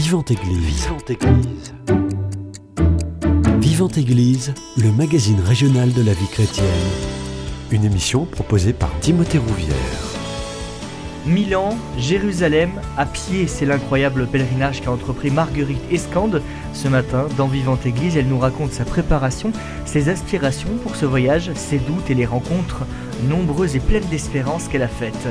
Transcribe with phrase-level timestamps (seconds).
[0.00, 0.84] Vivante Église.
[0.84, 1.74] Vivante Église.
[3.58, 6.68] Vivante Église, le magazine régional de la vie chrétienne.
[7.72, 9.74] Une émission proposée par Timothée Rouvière.
[11.26, 16.42] Milan, Jérusalem, à pied, c'est l'incroyable pèlerinage qu'a entrepris Marguerite Escande.
[16.74, 19.50] Ce matin, dans Vivante Église, elle nous raconte sa préparation,
[19.84, 22.86] ses aspirations pour ce voyage, ses doutes et les rencontres
[23.28, 25.26] nombreuses et pleines d'espérance qu'elle a faites.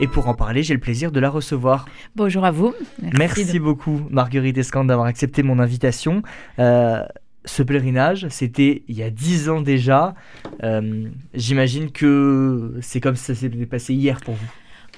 [0.00, 1.86] Et pour en parler, j'ai le plaisir de la recevoir.
[2.14, 2.72] Bonjour à vous.
[3.16, 6.22] Merci, beaucoup, Marguerite Escande, d'avoir accepté mon invitation.
[6.60, 7.02] Euh,
[7.44, 10.14] ce pèlerinage, c'était il y a dix ans déjà.
[10.62, 14.46] Euh, j'imagine que c'est comme ça s'est passé hier pour vous.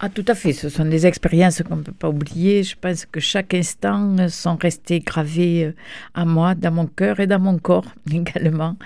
[0.00, 0.52] Ah, tout à fait.
[0.52, 2.62] Ce sont des expériences qu'on ne peut pas oublier.
[2.62, 5.72] Je pense que chaque instant sont restés gravés euh,
[6.12, 8.76] à moi, dans mon cœur et dans mon corps également.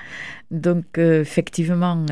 [0.53, 2.07] Donc, effectivement,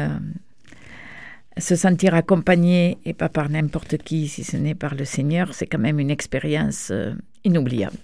[1.58, 5.66] se sentir accompagné et pas par n'importe qui, si ce n'est par le Seigneur, c'est
[5.66, 7.14] quand même une expérience euh,
[7.44, 7.96] inoubliable.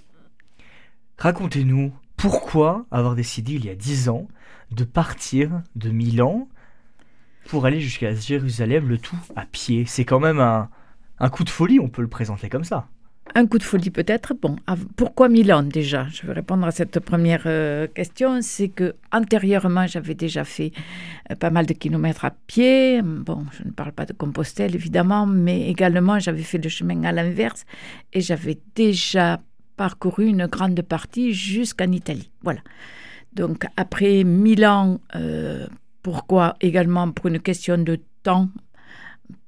[1.19, 4.29] Racontez-nous pourquoi avoir décidé il y a dix ans
[4.71, 6.49] de partir de Milan
[7.49, 9.85] pour aller jusqu'à Jérusalem, le tout à pied.
[9.87, 10.69] C'est quand même un,
[11.19, 12.89] un coup de folie, on peut le présenter comme ça.
[13.35, 14.35] Un coup de folie peut-être.
[14.35, 14.57] Bon,
[14.97, 16.09] pourquoi Milan déjà?
[16.11, 18.41] Je vais répondre à cette première euh, question.
[18.43, 20.73] C'est que antérieurement, j'avais déjà fait
[21.31, 23.01] euh, pas mal de kilomètres à pied.
[23.03, 27.13] Bon, je ne parle pas de Compostelle évidemment, mais également j'avais fait le chemin à
[27.13, 27.65] l'inverse
[28.13, 29.41] et j'avais déjà
[29.77, 32.31] parcouru une grande partie jusqu'en Italie.
[32.43, 32.61] Voilà.
[33.33, 35.67] Donc après Milan, euh,
[36.03, 38.49] pourquoi également pour une question de temps?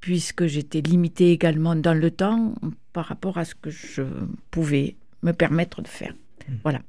[0.00, 2.54] Puisque j'étais limitée également dans le temps
[2.92, 4.02] par rapport à ce que je
[4.50, 6.12] pouvais me permettre de faire.
[6.12, 6.52] Mmh.
[6.62, 6.80] Voilà.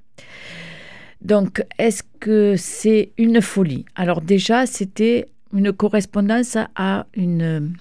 [1.21, 3.85] Donc, est-ce que c'est une folie?
[3.95, 7.73] Alors déjà, c'était une correspondance à une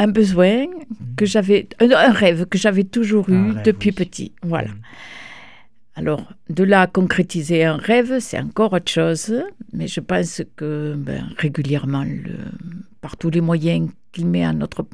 [0.00, 1.14] un besoin mmh.
[1.16, 4.32] que j'avais, un rêve que j'avais toujours eu depuis petit.
[4.42, 4.68] Voilà.
[4.68, 4.80] Mmh.
[5.96, 9.34] Alors, de là à concrétiser un rêve, c'est encore autre chose,
[9.72, 12.36] mais je pense que ben, régulièrement, le,
[13.00, 14.86] par tous les moyens qu'il met à notre,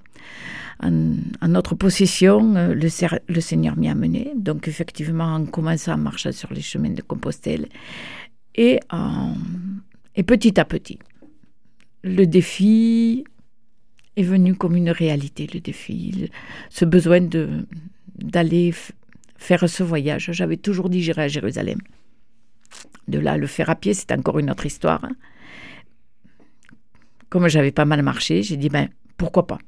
[0.82, 0.92] en,
[1.48, 4.32] notre possession, euh, le, Seigneur m'y a mené.
[4.36, 7.68] Donc, effectivement, en commençant à marcher sur les chemins de Compostelle
[8.54, 8.80] et,
[10.14, 10.98] et petit à petit,
[12.02, 13.24] le défi
[14.16, 16.30] est venu comme une réalité, le défi,
[16.70, 17.20] ce besoin
[18.18, 18.72] d'aller
[19.36, 20.30] faire ce voyage.
[20.32, 21.78] J'avais toujours dit j'irai à Jérusalem.
[23.08, 25.06] De là, le faire à pied, c'est encore une autre histoire.
[27.34, 29.58] Comme j'avais pas mal marché, j'ai dit ben pourquoi pas.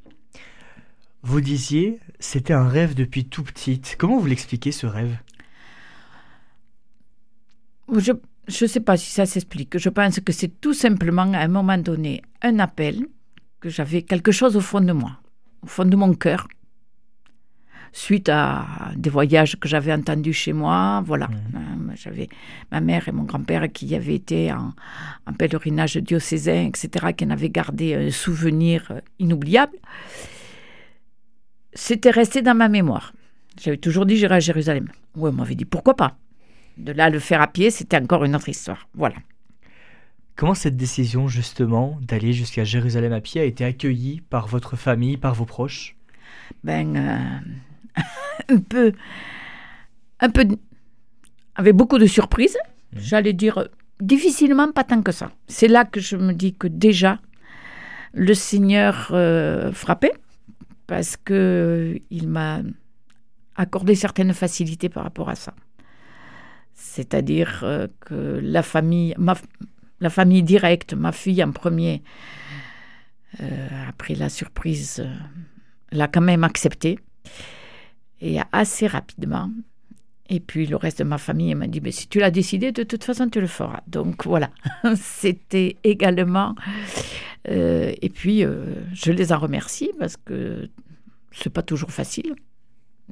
[1.23, 3.83] Vous disiez, c'était un rêve depuis tout petit.
[3.99, 5.19] Comment vous l'expliquez ce rêve?
[7.93, 9.79] Je ne sais pas si ça s'explique.
[9.79, 13.05] Je pense que c'est tout simplement à un moment donné un appel,
[13.59, 15.19] que j'avais quelque chose au fond de moi,
[15.63, 16.47] au fond de mon cœur,
[17.97, 21.03] suite à des voyages que j'avais entendus chez moi.
[21.07, 21.33] Voilà, mmh.
[21.55, 22.29] euh, j'avais
[22.71, 24.73] ma mère et mon grand-père qui avaient été en,
[25.33, 29.77] pèlerinage diocésain, etc., qui en avaient gardé un souvenir euh, inoubliable.
[31.73, 33.13] C'était resté dans ma mémoire.
[33.61, 34.89] J'avais toujours dit j'irai à Jérusalem.
[35.15, 36.17] Oui, on m'avait dit pourquoi pas?
[36.77, 38.87] De là, le faire à pied, c'était encore une autre histoire.
[38.95, 39.17] Voilà.
[40.37, 45.17] Comment cette décision, justement, d'aller jusqu'à Jérusalem à pied a été accueillie par votre famille,
[45.17, 45.97] par vos proches?
[46.63, 47.19] Ben, euh,
[48.49, 48.93] un peu,
[50.21, 50.47] un peu,
[51.55, 52.57] avec beaucoup de surprises.
[52.93, 52.99] Mmh.
[53.01, 53.69] J'allais dire
[54.01, 55.31] difficilement, pas tant que ça.
[55.49, 57.19] C'est là que je me dis que déjà
[58.13, 60.15] le Seigneur euh, frappait
[60.87, 62.61] parce que il m'a
[63.57, 65.55] accordé certaines facilités par rapport à ça.
[66.75, 69.15] C'est-à-dire euh, que la famille,
[70.01, 72.03] la famille directe, ma fille en premier,
[73.41, 75.07] euh, après la surprise,
[75.91, 76.99] l'a quand même accepté
[78.21, 79.51] et assez rapidement.
[80.29, 82.83] Et puis le reste de ma famille m'a dit, mais si tu l'as décidé, de
[82.83, 83.81] toute façon, tu le feras.
[83.87, 84.51] Donc voilà,
[84.97, 86.55] c'était également...
[87.49, 90.69] Euh, et puis, euh, je les en remercie parce que
[91.31, 92.35] c'est pas toujours facile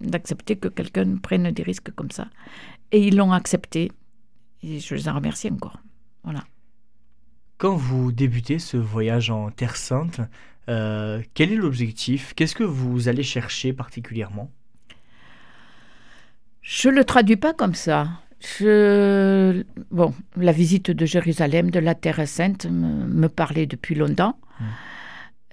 [0.01, 2.29] d'accepter que quelqu'un prenne des risques comme ça.
[2.91, 3.93] Et ils l'ont accepté.
[4.63, 5.79] Et je les en remercie encore.
[6.25, 6.45] Voilà.
[7.59, 10.21] Quand vous débutez ce voyage en Terre Sainte,
[10.69, 12.33] euh, quel est l'objectif?
[12.35, 14.51] Qu'est-ce que vous allez chercher particulièrement?
[16.65, 18.09] Je ne le traduis pas comme ça.
[18.59, 19.63] Je...
[19.91, 24.39] Bon, la visite de Jérusalem, de la Terre Sainte, me, parlait depuis longtemps.
[24.59, 24.65] Mmh.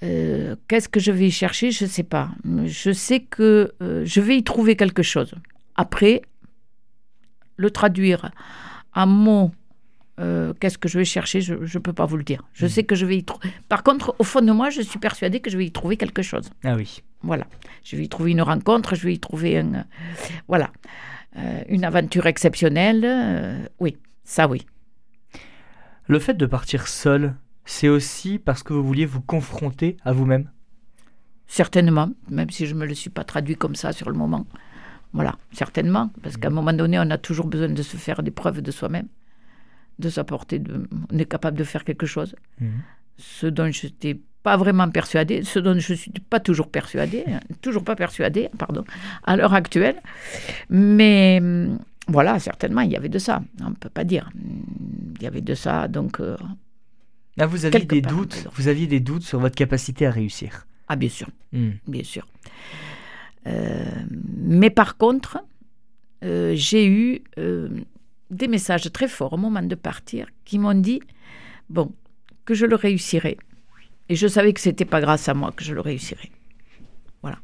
[0.04, 1.72] Euh, qu'est-ce que je vais y chercher?
[1.72, 2.30] Je ne sais pas.
[2.66, 5.36] Je sais que euh, je vais y trouver quelque chose.
[5.76, 6.22] Après,
[7.58, 8.32] le traduire
[8.94, 9.52] en mots
[10.22, 12.44] euh, qu'est-ce que je vais chercher Je ne peux pas vous le dire.
[12.54, 12.70] Je Mhm.
[12.72, 13.50] sais que je vais y trouver.
[13.70, 16.22] Par contre, au fond de moi, je suis persuadée que je vais y trouver quelque
[16.22, 16.50] chose.
[16.64, 17.02] Ah oui.
[17.24, 17.46] Voilà.
[17.84, 19.84] Je vais y trouver une rencontre, je vais y trouver un, euh,
[20.48, 20.70] voilà,
[21.38, 23.70] Euh, une aventure exceptionnelle.
[23.80, 23.96] oui,
[24.26, 24.66] ça oui.
[26.08, 30.50] Le fait de partir seul, c'est aussi parce que vous vouliez vous confronter à vous-même?
[31.48, 34.46] Certainement, même si je ne me le suis pas traduit comme ça sur le moment.
[35.14, 36.10] Voilà, certainement.
[36.24, 38.72] Parce qu'à un moment donné, on a toujours besoin de se faire des preuves de
[38.72, 39.08] soi-même,
[40.02, 40.60] de s'apporter.
[40.60, 40.88] De...
[41.12, 42.36] On est capable de faire quelque chose.
[43.18, 47.24] Ce dont je n'étais pas vraiment persuadée, ce dont je ne suis pas toujours persuadée,
[47.28, 48.84] hein, toujours pas persuadée, pardon,
[49.24, 49.98] à l'heure actuelle.
[50.70, 51.78] Mais hum,
[52.08, 53.42] voilà, certainement, il y avait de ça.
[53.64, 54.30] On ne peut pas dire.
[54.36, 56.20] Hum, Il y avait de ça, donc.
[56.20, 56.36] euh,
[57.40, 60.66] Ah, vous aviez des part, doutes, vous aviez des doutes sur votre capacité à réussir.
[60.88, 61.30] Ah, bien sûr.
[61.54, 61.72] Hmm.
[61.88, 62.26] bien sûr.
[63.48, 63.86] Euh,
[64.38, 65.38] mais par contre,
[66.24, 67.22] euh, j'ai eu
[68.32, 71.02] des messages très forts au moment de partir qui m'ont dit
[71.70, 71.92] bon
[72.46, 73.38] que je le réussirais.
[74.10, 76.32] Et je savais que c'était pas grâce à moi que je le réussirais.
[77.22, 77.38] Voilà.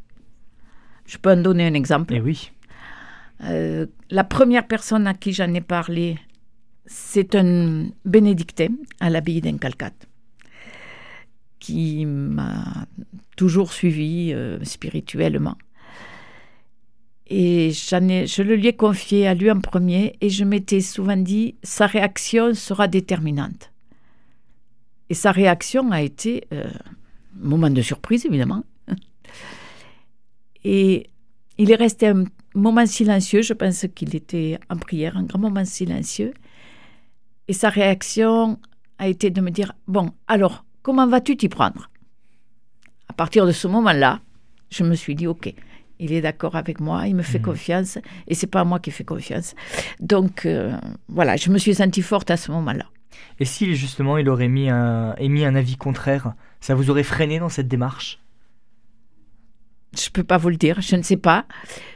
[1.06, 2.16] Je peux en donner un exemple.
[2.16, 2.51] Eh oui.
[3.44, 6.18] Euh, la première personne à qui j'en ai parlé,
[6.86, 8.69] c'est un bénédictin
[9.00, 9.94] à l'abbaye d'Encalcat
[11.60, 12.86] qui m'a
[13.36, 15.57] toujours suivi euh, spirituellement.
[17.29, 21.18] Et ai, je le lui ai confié à lui en premier et je m'étais souvent
[21.18, 23.71] dit, sa réaction sera déterminante.
[25.09, 26.69] Et sa réaction a été euh,
[27.35, 28.63] moment de surprise, évidemment.
[30.63, 31.09] Et
[31.57, 32.25] il est resté un
[32.56, 36.33] moment silencieux, je pense qu'il était en prière, un grand moment silencieux.
[37.47, 38.59] Et sa réaction
[39.00, 41.89] a été de me dire, bon, alors, comment vas-tu t'y prendre?
[43.07, 44.21] À partir de ce moment-là,
[44.69, 45.53] je me suis dit, ok,
[45.99, 47.45] il est d'accord avec moi, il me fait Mhm.
[47.45, 47.97] confiance,
[48.27, 49.55] et c'est pas moi qui fais confiance.
[49.99, 50.77] Donc, euh,
[51.09, 52.85] voilà, je me suis sentie forte à ce moment-là.
[53.39, 57.39] Et si justement il aurait mis un, émis un avis contraire, ça vous aurait freiné
[57.39, 58.19] dans cette démarche?
[59.97, 61.45] Je peux pas vous le dire, je ne sais pas.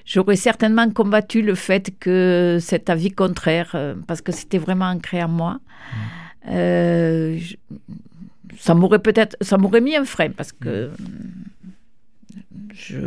[0.06, 5.21] J'aurais certainement combattu le fait que cet avis contraire, euh, parce que c'était vraiment ancré
[5.21, 5.59] en moi,
[6.47, 7.56] euh, je-
[8.57, 10.89] ça m'aurait peut-être, ça m'aurait mis un frein parce que
[12.74, 12.97] je,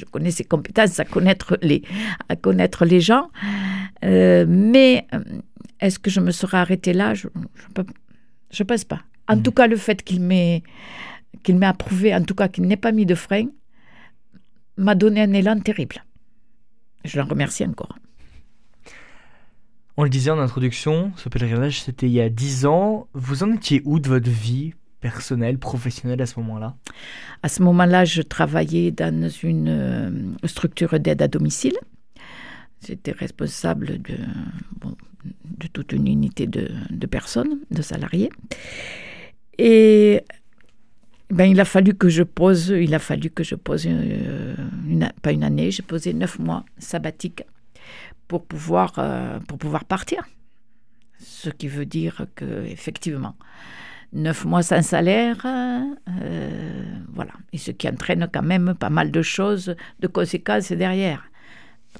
[0.00, 1.80] je connais ses compétences à connaître les,
[2.28, 3.26] à connaître les gens,
[4.02, 5.20] Euh, mais euh,
[5.84, 7.08] est-ce que je me serais arrêtée là?
[7.20, 7.26] Je
[7.76, 7.82] ne
[8.58, 9.00] je pense pas.
[9.32, 9.42] En Mhm.
[9.44, 10.62] tout cas, le fait qu'il m'ait
[11.44, 13.46] qu'il m'ait approuvé, en tout cas qu'il n'ait pas mis de frein,
[14.84, 15.98] m'a donné un élan terrible.
[17.04, 17.94] Je l'en remercie encore.
[19.96, 23.06] On le disait en introduction, ce pèlerinage c'était il y a 10 ans.
[23.12, 26.76] Vous en étiez où de votre vie personnelle, professionnelle à ce moment-là
[27.42, 30.10] À ce moment-là, je travaillais dans une euh,
[30.46, 31.76] structure d'aide à domicile.
[32.86, 34.16] J'étais responsable de,
[35.72, 38.30] toute une unité de, personnes, de salariés.
[39.58, 40.22] Et
[41.28, 44.54] ben, il a fallu que je pose, il a fallu que je pose, euh,
[45.22, 47.44] pas une année, j'ai posé neuf mois sabbatiques
[48.28, 50.24] pour pouvoir, euh, pour pouvoir partir.
[51.18, 53.36] Ce qui veut dire que effectivement,
[54.12, 59.22] neuf mois sans salaire, euh, voilà, et ce qui entraîne quand même pas mal de
[59.22, 61.22] choses, de conséquences derrière.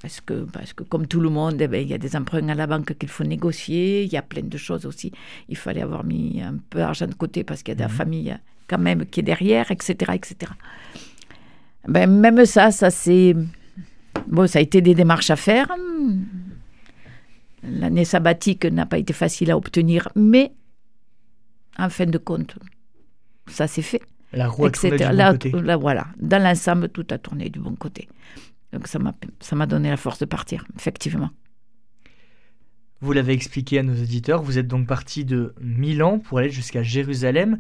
[0.03, 2.49] Parce que, parce que comme tout le monde, eh ben, il y a des emprunts
[2.49, 5.11] à la banque qu'il faut négocier, il y a plein de choses aussi.
[5.49, 7.89] Il fallait avoir mis un peu d'argent de côté parce qu'il y a de la
[7.89, 7.95] Mhm.
[7.95, 8.37] famille
[8.69, 10.13] quand même qui est derrière, etc.
[10.15, 10.53] etc.
[11.89, 13.34] Ben, même ça, ça c'est...
[14.29, 15.67] Bon, ça a été des démarches à faire.
[17.63, 20.53] L'année sabbatique n'a pas été facile à obtenir, mais
[21.79, 22.56] en fin de compte,
[23.46, 25.10] ça s'est fait La roue a tourné du etc.
[25.10, 25.50] bon Là, côté.
[25.50, 28.08] là, voilà, dans l'ensemble, tout a tourné du bon côté.
[28.72, 28.98] Donc ça
[29.56, 31.31] m'a donné la force de partir, effectivement.
[33.00, 36.82] Vous l'avez expliqué à nos auditeurs, vous êtes donc parti de Milan pour aller jusqu'à
[36.82, 37.56] Jérusalem.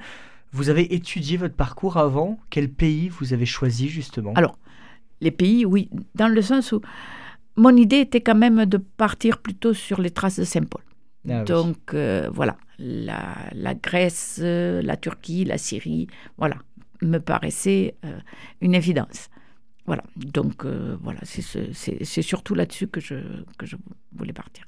[0.52, 2.38] Vous avez étudié votre parcours avant.
[2.50, 4.32] Quel pays vous avez choisi justement?
[4.34, 4.58] Alors,
[5.22, 6.80] Les pays, oui, dans le sens où
[7.56, 10.82] mon idée était quand même de partir plutôt sur les traces de Saint-Paul.
[11.28, 11.44] Ah oui.
[11.44, 16.06] Donc euh, voilà, la, la Grèce, euh, la Turquie, la Syrie,
[16.38, 16.56] voilà,
[17.02, 18.18] me paraissait euh,
[18.60, 19.28] une évidence.
[19.86, 23.16] Voilà, donc euh, voilà, c'est ce- c'est c'est surtout là-dessus que je,
[23.58, 23.76] que je
[24.16, 24.64] voulais partir.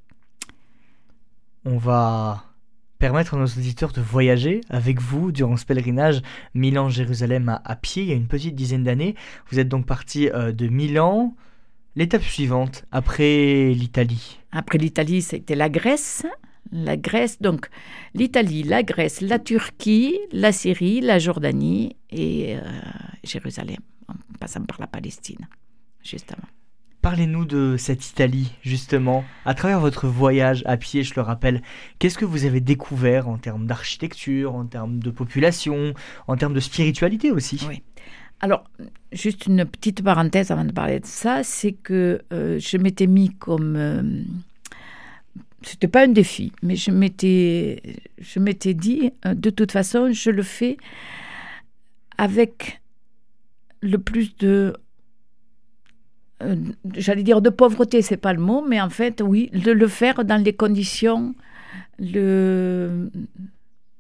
[1.65, 2.45] On va
[2.99, 6.23] permettre à nos auditeurs de voyager avec vous durant ce pèlerinage
[6.55, 9.15] Milan-Jérusalem à, à pied il y a une petite dizaine d'années.
[9.51, 11.35] Vous êtes donc parti euh, de Milan.
[11.95, 14.41] L'étape suivante, après l'Italie.
[14.51, 16.25] Après l'Italie, c'était la Grèce.
[16.73, 17.69] La Grèce, donc
[18.15, 22.61] l'Italie, la Grèce, la Turquie, la Syrie, la Jordanie et euh,
[23.23, 23.77] Jérusalem,
[24.09, 25.47] en passant par la Palestine,
[26.03, 26.49] justement.
[27.03, 29.25] Parlez-nous de cette Italie, justement.
[29.45, 31.61] À travers votre voyage à pied, je le rappelle,
[31.99, 35.95] qu'est-ce que vous avez découvert en termes d'architecture, en termes de population,
[36.29, 37.61] en termes de spiritualité aussi?
[37.69, 37.83] Oui.
[38.41, 38.65] Alors,
[39.13, 43.31] juste une petite parenthèse avant de parler de ça, c'est que euh, je m'étais mis
[43.31, 43.77] comme...
[43.77, 44.23] Euh,
[45.65, 47.83] c'était pas un défi, mais je m'étais,
[48.19, 50.77] je m'étais dit, euh, de toute façon, je le fais
[52.19, 52.81] avec
[53.81, 54.75] le plus de
[56.43, 56.57] euh,
[56.97, 60.25] j'allais dire de pauvreté, c'est pas le mot, mais en fait, oui, de le faire
[60.25, 61.35] dans les conditions
[61.99, 63.11] le,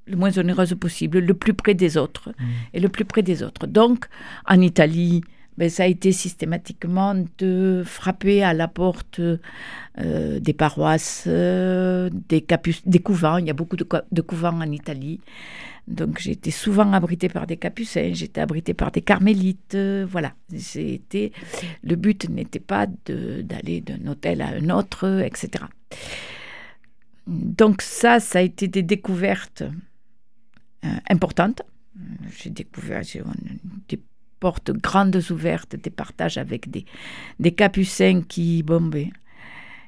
[0.06, 2.44] le moins onéreuses possible, le plus près des autres, mmh.
[2.74, 3.66] et le plus près des autres.
[3.66, 4.06] Donc,
[4.46, 5.22] en Italie,
[5.58, 9.20] ben, ça a été systématiquement de frapper à la porte
[9.98, 12.40] euh, des paroisses, euh, des,
[13.02, 13.36] couvents.
[13.36, 15.20] Il y a beaucoup de, couvents en Italie.
[15.86, 20.32] Donc j'étais souvent abritée par des capucins, j'étais abritée par des carmélites, euh, voilà.
[20.56, 21.32] C'était
[21.82, 25.64] le but n'était pas d'aller d'un hôtel à un autre, etc.
[27.26, 29.64] Donc ça, ça a été des découvertes
[31.10, 31.62] importantes.
[32.38, 33.02] J'ai découvert
[33.88, 34.00] des
[34.40, 36.86] portes grandes ouvertes, des partages avec des,
[37.40, 39.10] des capucins qui, bon, ben,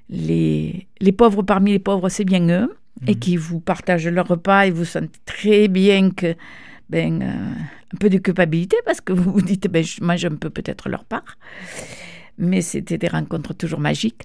[0.09, 3.19] les, les pauvres parmi les pauvres, c'est bien eux et mhm.
[3.19, 6.35] qui vous partagent leur repas et vous sentez très bien que
[6.89, 7.55] ben, euh,
[7.95, 10.89] un peu de culpabilité parce que vous vous dites ben, je mange un peu peut-être
[10.89, 11.39] leur part.
[12.39, 14.23] Mais c'était des rencontres toujours magiques.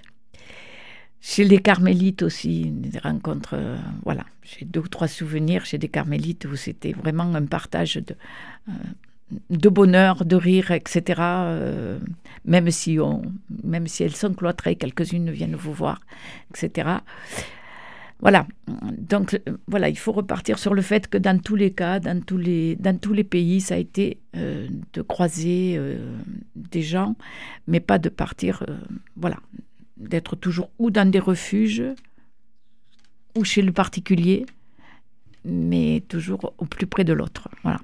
[1.22, 5.88] Chez les carmélites aussi, des rencontres, euh, voilà, j'ai deux ou trois souvenirs chez des
[5.88, 8.14] carmélites où c'était vraiment un partage de,
[8.68, 8.72] euh,
[9.50, 11.20] de bonheur, de rire, etc.
[12.44, 13.22] même, si on,
[13.62, 16.00] même si elles sont cloîtrées, quelques-unes viennent vous voir,
[16.50, 17.00] etc.
[18.20, 18.46] Voilà.
[18.98, 22.20] Donc euh, voilà, il faut repartir sur le fait que dans tous les cas, dans
[22.22, 26.16] tous les, dans tous les pays, ça a été euh, de croiser euh,
[26.54, 27.16] des gens,
[27.66, 28.64] mais pas de partir,
[29.16, 29.38] voilà,
[29.96, 31.82] d'être toujours ou dans des refuges
[33.36, 34.44] ou chez le particulier,
[35.44, 37.48] mais toujours au plus près de l'autre.
[37.62, 37.80] Voilà.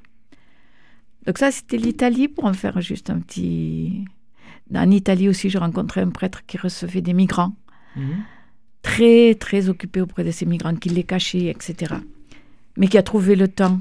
[1.26, 4.04] Donc ça, c'était l'Italie pour en faire juste un petit.
[4.74, 7.54] En Italie aussi, j'ai rencontré un prêtre qui recevait des migrants.
[7.96, 8.24] Mhm
[8.86, 11.94] très, très occupé auprès de ces migrants, qui les cachait, etc.
[12.76, 13.80] Mais qui a trouvé le temps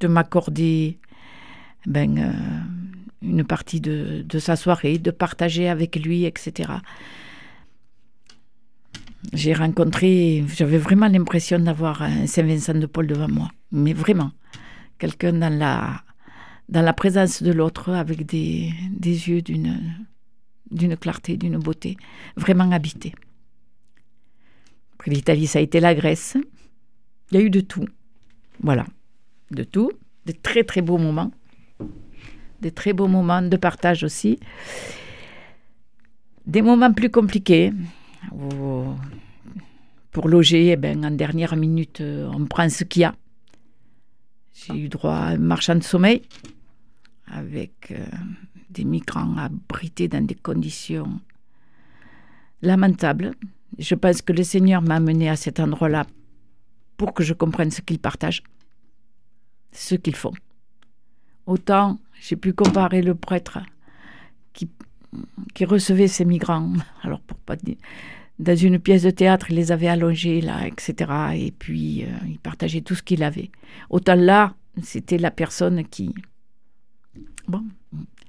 [0.00, 0.96] de m'accorder
[1.84, 2.32] ben, euh,
[3.20, 6.72] une partie de, de, sa soirée, de partager avec lui, etc.
[9.34, 14.30] J'ai rencontré, j'avais vraiment l'impression d'avoir un Saint-Vincent de Paul devant moi, mais vraiment,
[14.98, 16.02] quelqu'un dans la,
[16.68, 21.96] dans présence de l'autre avec des, des yeux d'une clarté, d'une beauté,
[22.36, 23.14] vraiment habité.
[24.94, 26.36] Après l'Italie, ça a été la Grèce.
[27.30, 27.86] Il y a eu de tout.
[28.60, 28.84] Voilà,
[29.50, 29.92] de tout.
[30.26, 31.30] De très très beaux moments.
[32.60, 34.38] Des très beaux moments de partage aussi.
[36.46, 37.72] Des moments plus compliqués.
[40.10, 43.14] pour loger, eh ben, en dernière minute, euh, on prend ce qu'il y a.
[44.66, 46.22] J'ai eu droit à un marchand de sommeil
[47.26, 48.04] avec euh,
[48.70, 51.20] des migrants abrités dans des conditions
[52.62, 53.34] lamentables.
[53.78, 56.06] Je pense que le Seigneur m'a amené à cet endroit-là
[56.96, 58.42] pour que je comprenne ce qu'ils partagent,
[59.72, 60.34] ce qu'ils font.
[61.46, 63.60] Autant j'ai pu comparer le prêtre
[64.52, 66.72] qui, recevait ces migrants,
[67.02, 67.76] alors pour pas dire,
[68.38, 71.10] dans une pièce de théâtre, il les avait allongés là, etc.
[71.34, 73.50] Et puis euh, il partageait tout ce qu'il avait.
[73.90, 76.14] Autant là, c'était la personne qui,
[77.48, 77.64] bon,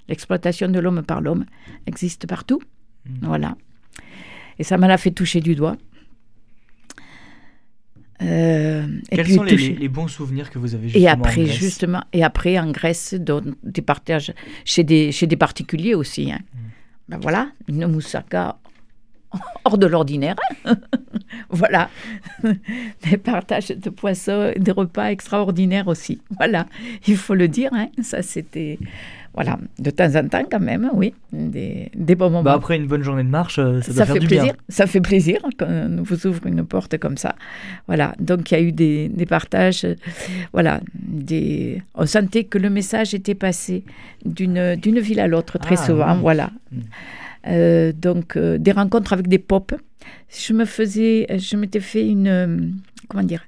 [0.10, 1.46] L'exploitation de l'homme par l'homme
[1.86, 2.60] existe partout.
[3.06, 3.12] Mmh.
[3.22, 3.56] Voilà.
[4.58, 5.78] Et ça m'a fait toucher du doigt.
[8.22, 11.58] Euh, Quels sont les, bons souvenirs que vous avez justement et après, en Grèce?
[11.58, 14.34] justement, et après en Grèce, des partages
[14.66, 16.32] chez des, chez des particuliers aussi.
[16.32, 16.40] Hein.
[16.42, 16.58] Mmh.
[17.10, 18.60] Ben voilà, une moussaka
[19.66, 20.36] hors de l'ordinaire.
[21.50, 21.90] voilà,
[22.44, 26.22] des partages de poissons, des repas extraordinaires aussi.
[26.38, 26.66] Voilà,
[27.08, 27.72] il faut le dire.
[27.74, 27.88] Hein.
[28.02, 28.80] Ça, c'était
[29.36, 32.44] voilà, de temps en temps quand même, oui, des, des bons moments.
[32.44, 34.44] Bah après une bonne journée de marche, euh, ça, doit fait du plaisir.
[34.44, 34.54] Bien.
[34.70, 37.36] Ça fait plaisir quand on vous ouvre une porte comme ça.
[37.88, 39.86] Voilà, donc il y a eu des, des partages.
[40.52, 41.82] Voilà, des...
[41.94, 43.84] on sentait que le message était passé
[44.26, 46.16] d'une ville à l'autre très ah, souvent.
[46.16, 46.50] Voilà.
[46.72, 46.80] Hmm.
[47.48, 49.74] Euh, donc euh, des rencontres avec des pop.
[50.30, 52.76] Je me faisais, je m'étais fait une,
[53.08, 53.46] comment dire,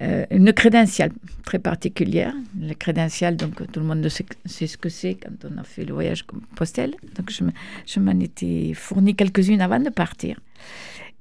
[0.00, 1.10] euh, une crédentiale
[1.44, 2.34] très particulière.
[2.60, 5.92] La crédentiale, donc tout le monde sait, ce que c'est quand on a fait le
[5.92, 6.94] voyage comme postel.
[7.16, 10.38] Donc je, m'en étais fourni quelques-unes avant de partir.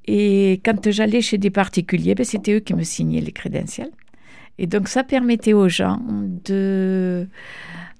[0.05, 3.91] Et quand j'allais chez des particuliers, ben, c'était eux qui me signaient les crédentiales.
[4.59, 5.99] Et donc ça permettait aux gens
[6.45, 7.27] de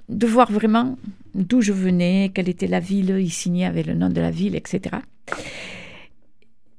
[0.09, 0.97] de voir vraiment
[1.35, 4.55] d'où je venais, quelle était la ville, il signait avec le nom de la ville,
[4.55, 4.95] etc.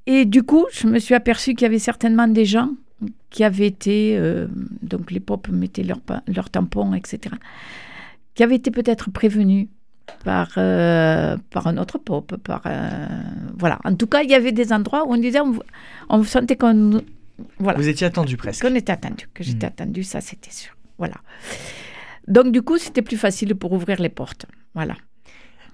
[0.07, 2.71] Et du coup, je me suis aperçue qu'il y avait certainement des gens
[3.31, 4.47] qui avaient été, euh,
[4.83, 7.35] donc les pop mettaient leur, leur tampon, etc.,
[8.35, 9.69] qui avaient été peut-être prévenus
[10.25, 12.63] par, euh, par un autre pop, par...
[12.67, 13.07] euh,
[13.59, 13.79] voilà.
[13.85, 15.55] En tout cas, il y avait des endroits où on disait, on,
[16.09, 17.03] on sentait qu'on...
[17.59, 17.79] Voilà.
[17.79, 18.63] Vous étiez attendu presque.
[18.67, 19.73] Qu'on était attendu, que j'étais Mhm.
[19.73, 20.73] attendu, ça c'était sûr.
[20.97, 21.17] Voilà.
[22.29, 24.47] Donc du coup, c'était plus facile pour ouvrir les portes.
[24.75, 24.95] Voilà.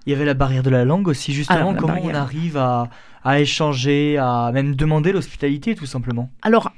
[0.06, 1.58] Il y avait la barrière de la langue aussi, justement.
[1.58, 2.88] Alors, la comment on arrive à,
[3.22, 6.70] à échanger, à même demander l'hospitalité, tout simplement Alors,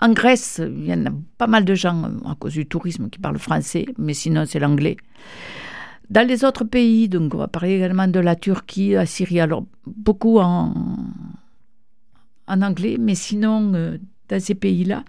[0.00, 3.18] en Grèce, il y en a pas mal de gens, à cause du tourisme, qui
[3.18, 4.96] parlent français, mais sinon c'est l'anglais.
[6.10, 9.64] Dans les autres pays, donc on va parler également de la Turquie, la Syrie, alors
[9.86, 10.74] beaucoup en,
[12.48, 13.96] en anglais, mais sinon, euh,
[14.28, 15.04] dans ces pays-là,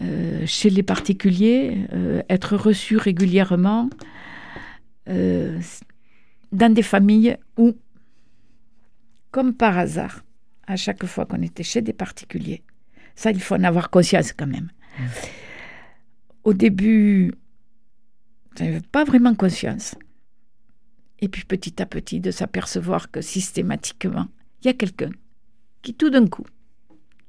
[0.00, 3.90] euh, chez les particuliers, euh, être reçu régulièrement
[5.08, 5.60] euh,
[6.52, 7.76] dans des familles où,
[9.32, 10.24] comme par hasard,
[10.68, 12.62] à chaque fois qu'on était chez des particuliers,
[13.16, 14.70] ça, il faut en avoir conscience quand même.
[14.98, 15.04] Mm.
[16.44, 17.32] Au début,
[18.56, 19.96] je n'avais pas vraiment conscience.
[21.20, 24.28] Et puis petit à petit, de s'apercevoir que systématiquement,
[24.62, 25.10] il y a quelqu'un
[25.82, 26.46] qui tout d'un coup,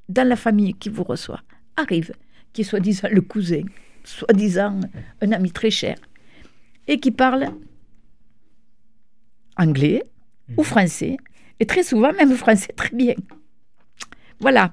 [0.08, 1.42] dans la famille qui vous reçoit,
[1.76, 2.12] arrive,
[2.52, 3.62] qui est soi-disant le cousin,
[4.04, 4.80] soi-disant
[5.20, 5.96] un ami très cher,
[6.86, 7.48] et qui parle
[9.56, 10.02] anglais
[10.56, 10.64] ou Mhm.
[10.64, 11.16] français,
[11.60, 13.14] et très souvent même français très bien.
[14.40, 14.70] Voilà.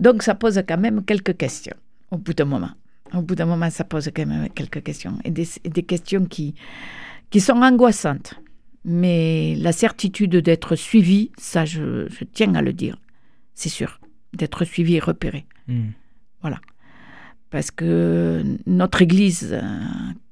[0.00, 1.76] Donc ça pose quand même quelques questions
[2.10, 2.70] au bout d'un moment.
[3.12, 5.18] Au bout d'un moment, ça pose quand même quelques questions.
[5.24, 6.54] Et des, et des questions qui,
[7.30, 8.34] qui sont angoissantes.
[8.84, 12.96] Mais la certitude d'être suivi, ça je, je tiens à le dire,
[13.54, 14.00] c'est sûr.
[14.32, 15.46] D'être suivi et repéré.
[15.66, 15.90] Hmm.
[17.50, 19.62] Parce que notre Église euh,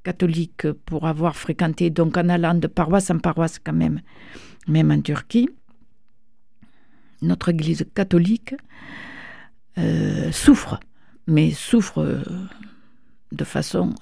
[0.02, 4.00] catholique, pour avoir fréquenté, donc en allant de paroisse en paroisse quand même,
[4.66, 5.48] même en Turquie,
[7.22, 8.54] notre Église catholique
[9.78, 10.80] euh, souffre,
[11.26, 12.22] mais souffre euh,
[13.32, 13.94] de façon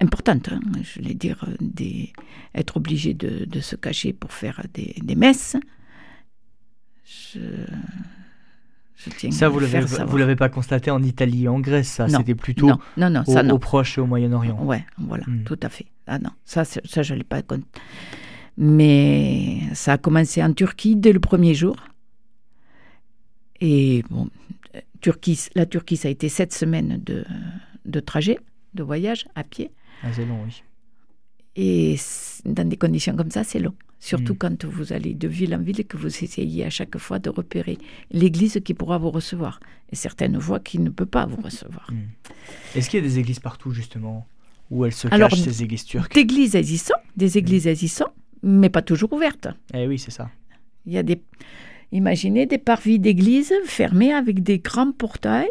[0.00, 0.48] importante.
[0.50, 0.60] hein.
[0.82, 2.12] je vais dire, des,
[2.54, 5.56] être obligé de, de se cacher pour faire des, des messes.
[7.04, 7.40] Je,
[9.04, 12.08] je tiens Ça, vous l'avez, vous l'avez pas constaté en Italie et en Grèce, ça.
[12.08, 13.54] C'était plutôt Non, non, non, au, ça non.
[13.54, 14.62] au Proche et au Moyen-Orient.
[14.64, 15.44] Ouais, voilà, Hmm.
[15.44, 15.86] tout à fait.
[16.06, 17.64] Ah non, ça, ça je ne l'ai pas compté.
[18.58, 21.76] Mais ça a commencé en Turquie dès le premier jour.
[23.60, 24.28] Et bon,
[25.00, 27.24] Turquie, la Turquie, ça a été sept semaines de,
[27.86, 28.38] de trajet,
[28.74, 29.70] de voyage à pied.
[30.02, 30.62] Ah, c'est long, oui.
[31.62, 31.96] Et
[32.46, 33.74] dans des conditions comme ça, c'est long.
[33.98, 34.38] Surtout Mm.
[34.38, 37.28] quand vous allez de ville en ville et que vous essayez à chaque fois de
[37.28, 37.76] repérer
[38.10, 39.60] l'église qui pourra vous recevoir.
[39.92, 41.90] Et certaines voient qui ne peut pas vous recevoir.
[41.92, 42.08] Hmm.
[42.74, 44.26] Est-ce qu'il y a des églises partout, justement,
[44.70, 46.14] où elles se Alors, cachent, ces églises turques?
[46.14, 46.56] D'églises
[47.16, 48.10] des églises existant,
[48.42, 49.48] mais pas toujours ouvertes.
[49.74, 50.30] Eh oui, c'est ça.
[50.86, 51.20] Il y a des,
[51.92, 55.50] imaginez des parvis d'église fermés avec des grands portails,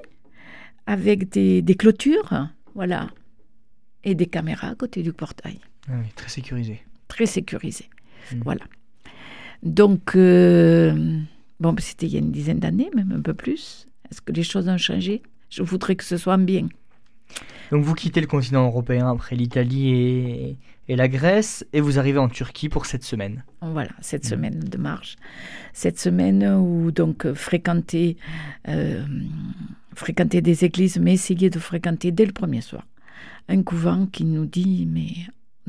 [0.88, 3.10] avec des, des clôtures, voilà,
[4.04, 6.82] et des caméras à côté du portail, Ah oui, très sécurisé.
[7.08, 7.89] très sécurisés.
[8.34, 8.42] Mhm.
[8.44, 8.65] Voilà.
[9.63, 11.20] Donc, euh,
[11.60, 13.88] bon, c'était il y a une dizaine d'années, même un peu plus.
[14.12, 15.22] Est-ce que les choses ont changé?
[15.50, 16.68] Je voudrais que ce soit bien.
[17.72, 22.18] Donc vous quittez le continent européen après l'Italie et, et la Grèce et vous arrivez
[22.18, 23.44] en Turquie pour cette semaine.
[23.62, 24.30] Voilà, cette Mhm.
[24.30, 25.15] semaine de marche.
[25.74, 28.18] Cette semaine où donc fréquenter,
[28.68, 29.06] euh,
[29.94, 32.86] fréquenter des églises, mais essayer de fréquenter dès le premier soir.
[33.48, 35.12] Un couvent qui nous dit, mais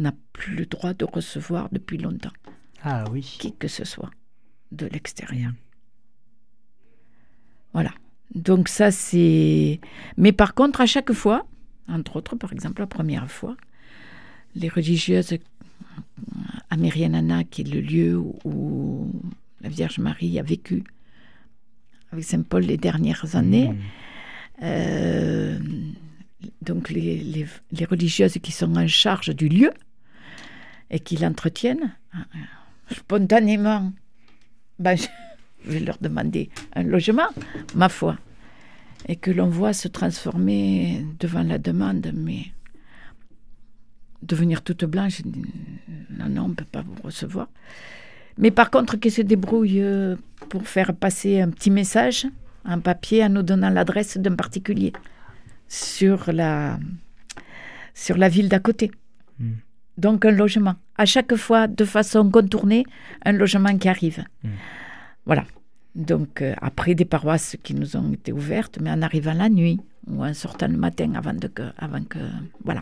[0.00, 2.32] n'a plus le droit de recevoir depuis longtemps,
[2.82, 3.22] Ah oui.
[3.40, 4.10] qui que ce soit,
[4.72, 5.52] de l'extérieur.
[7.72, 7.92] Voilà.
[8.34, 9.80] Donc ça, c'est...
[10.16, 11.46] Mais par contre, à chaque fois,
[11.88, 13.56] entre autres, par exemple, la première fois,
[14.54, 15.34] les religieuses
[16.70, 19.10] à Mérianana, qui est le lieu où
[19.60, 20.84] la Vierge Marie a vécu
[22.12, 23.78] avec Saint Paul les dernières années, Hmm.
[24.64, 25.58] euh,
[26.62, 29.70] donc les, les- les religieuses qui sont en charge du lieu
[30.90, 32.18] et qui l'entretiennent, euh,
[32.90, 33.92] spontanément,
[34.79, 35.07] ben, je
[35.70, 37.29] vais leur demander un logement,
[37.74, 38.16] ma foi,
[39.09, 42.46] et que l'on voit se transformer devant la demande, mais
[44.22, 45.44] devenir toute blanche, dis,
[46.11, 47.48] non, non, on ne peut pas vous recevoir.
[48.38, 50.16] Mais par contre, qu'ils se débrouillent euh,
[50.48, 52.26] pour faire passer un petit message,
[52.64, 54.92] un papier, en nous donnant l'adresse d'un particulier
[55.68, 56.79] sur la,
[57.94, 58.90] sur la ville d'à côté.
[59.38, 59.53] Mm.
[60.00, 60.76] Donc un logement.
[60.96, 62.84] À chaque fois, de façon contournée,
[63.24, 64.24] un logement qui arrive.
[64.42, 64.48] Mm.
[65.26, 65.44] Voilà.
[65.94, 69.78] Donc, euh, après des paroisses qui nous ont été ouvertes, mais en arrivant la nuit
[70.06, 72.18] ou en sortant le matin avant, de que, avant que.
[72.64, 72.80] Voilà.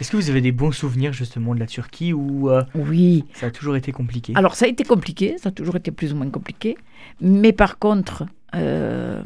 [0.00, 3.24] Est-ce que vous avez des bons souvenirs justement de la Turquie ou euh, Oui.
[3.34, 4.32] ça a toujours été compliqué?
[4.34, 6.76] Alors, ça a été compliqué, ça a toujours été plus ou moins compliqué.
[7.20, 8.24] Mais par contre,
[8.56, 9.22] euh,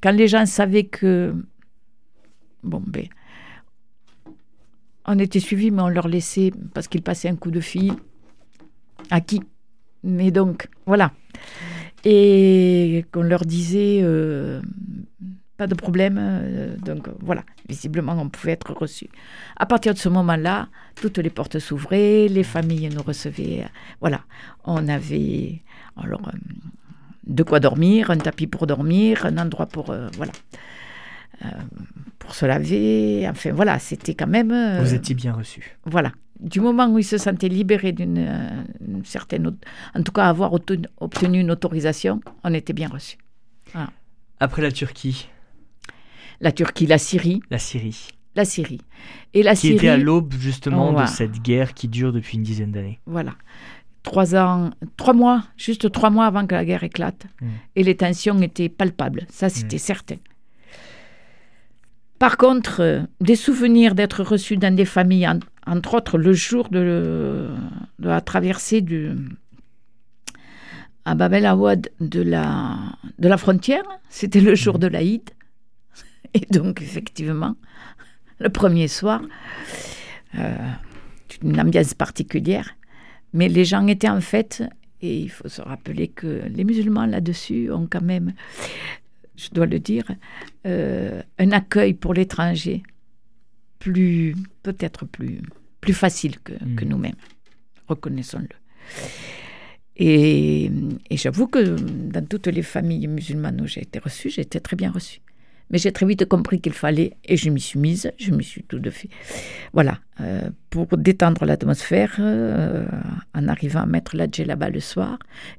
[0.00, 1.34] quand les gens savaient que.
[2.64, 3.06] Bon, ben.
[5.10, 7.94] On était suivis, mais on leur laissait, parce qu'ils passaient un coup de fil.
[9.10, 9.40] À qui?
[10.04, 11.12] Mais donc, voilà.
[12.04, 14.00] Et qu'on leur disait.
[14.02, 14.60] euh,
[15.56, 16.18] pas de problème.
[16.20, 19.08] euh, donc voilà, visiblement, on pouvait être reçu.
[19.56, 23.62] À partir de ce moment-là, toutes les portes s'ouvraient, les familles nous recevaient.
[23.64, 23.68] euh,
[24.00, 24.20] Voilà,
[24.64, 25.62] on avait
[25.96, 26.30] alors,
[27.26, 29.86] de quoi dormir, un tapis pour dormir, un endroit pour.
[30.16, 30.32] voilà.
[31.44, 31.48] Euh,
[32.18, 34.50] pour se laver, enfin voilà, c'était quand même.
[34.50, 35.76] euh, Vous étiez bien reçu.
[35.84, 36.12] voilà.
[36.40, 38.62] Du moment où ils se sentaient libérés d'une euh,
[39.04, 39.56] certaine.
[39.94, 43.18] En tout cas, avoir obtenu, une autorisation, on était bien reçus.
[44.40, 45.28] Après la Turquie,
[46.40, 48.80] La Turquie, la Syrie, la Syrie, la Syrie.
[49.34, 49.76] Et la qui Syrie.
[49.76, 53.00] était à l'aube justement de cette guerre qui dure depuis une dizaine d'années.
[53.06, 53.34] Voilà.
[54.04, 57.26] Trois ans, trois mois, juste trois mois avant que la guerre éclate.
[57.42, 57.46] Mm.
[57.76, 59.26] Et les tensions étaient palpables.
[59.28, 60.16] Ça, c'était certain.
[62.18, 66.68] Par contre, euh, des souvenirs d'être reçus dans des familles, en- entre autres le jour
[66.68, 67.48] de,
[67.98, 69.10] la traversée du,
[71.04, 72.76] à Bab el Awad de la,
[73.18, 75.22] de la frontière, c'était le jour de l'Aïd.
[76.34, 77.54] Et donc, effectivement,
[78.40, 79.22] le premier soir,
[80.36, 80.56] euh,
[81.42, 82.70] une ambiance particulière.
[83.32, 84.62] Mais les gens étaient en fête,
[85.02, 88.32] et il faut se rappeler que les musulmans là-dessus ont quand même,
[89.38, 90.04] je dois le dire,
[90.66, 92.82] euh, un accueil pour l'étranger
[93.78, 95.40] plus, peut-être plus,
[95.80, 96.90] plus facile que, que Mhm.
[96.90, 97.20] nous-mêmes.
[97.86, 98.48] Reconnaissons-le.
[99.96, 100.70] Et,
[101.10, 101.60] et j'avoue que
[102.14, 105.20] dans toutes les familles musulmanes où j'ai été reçue, j'ai été très bien reçue.
[105.70, 108.62] Mais j'ai très vite compris qu'il fallait, et je m'y suis mise, je m'y suis
[108.62, 109.10] tout de fait.
[109.74, 112.86] Voilà, euh, pour détendre l'atmosphère, euh,
[113.34, 115.18] en arrivant à mettre la djellaba le soir,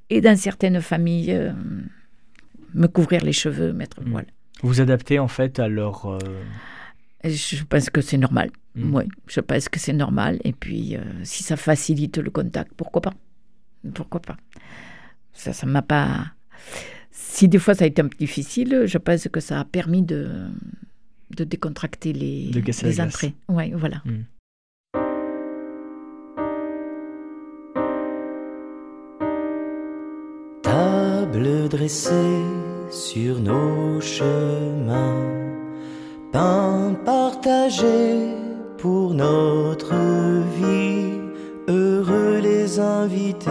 [0.10, 1.54] et dans certaines familles,
[2.74, 4.12] me couvrir les cheveux, mettre le Mm.
[4.12, 4.28] voile.
[4.62, 6.06] Vous adaptez en fait à leur.
[6.06, 6.20] euh,
[7.24, 8.50] Je pense que c'est normal.
[8.76, 8.96] Mm.
[8.96, 10.40] Oui, je pense que c'est normal.
[10.44, 13.14] Et puis, euh, si ça facilite le contact, pourquoi pas?
[13.94, 14.38] Pourquoi pas?
[15.34, 16.26] Ça, ça m'a pas.
[17.12, 20.02] Si des fois ça a été un peu difficile, je pense que ça a permis
[20.04, 20.48] de,
[21.38, 23.34] de décontracter les, De casser la les entrées.
[23.48, 24.02] Oui, voilà.
[30.64, 32.44] Table dressée
[32.90, 35.26] sur nos chemins,
[36.32, 38.34] pain partagé
[38.78, 39.94] pour notre
[40.60, 41.20] vie.
[41.68, 43.50] Heureux les invités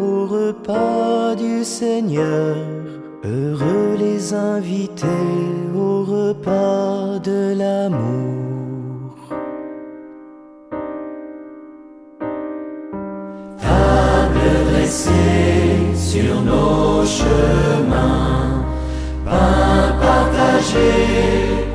[0.00, 2.56] au repas du Seigneur.
[3.24, 5.06] Heureux les invités
[5.74, 8.32] au repas de l'amour.
[16.12, 17.61] Sur nos chemins,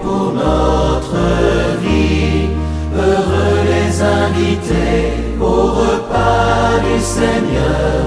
[0.02, 1.16] pour notre
[1.82, 2.50] vie.
[2.96, 7.98] Heureux les invités au repas du Seigneur.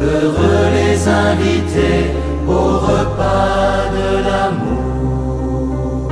[0.00, 2.10] Heureux les invités
[2.48, 6.10] au repas de l'amour.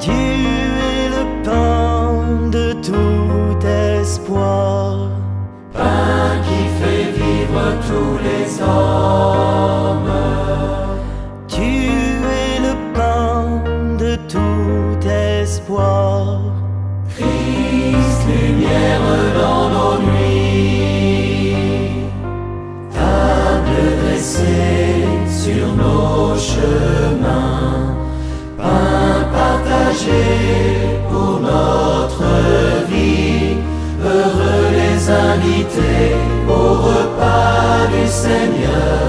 [0.00, 5.10] Dieu est le pain de tout espoir,
[5.72, 9.49] pain qui fait vivre tous les hommes.
[15.50, 16.40] Espoir,
[17.12, 19.06] Christ, lumière
[19.40, 21.56] dans nos nuits.
[22.96, 24.94] Table dressée
[25.42, 27.96] sur nos chemins,
[28.58, 30.26] pain partagé
[31.10, 32.30] pour notre
[32.92, 33.56] vie.
[34.12, 36.08] Heureux les invités
[36.56, 39.02] au repas du Seigneur.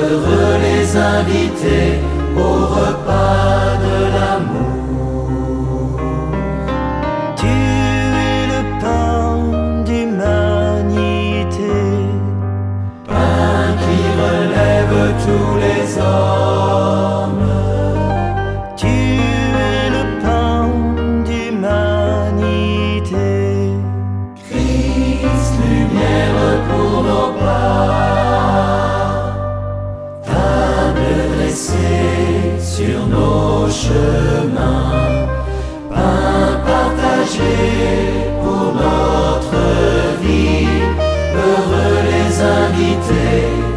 [0.00, 1.90] Heureux les invités
[2.44, 3.47] au repas